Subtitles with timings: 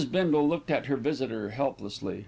[0.11, 2.19] Bindle looked at her visitor helplessly.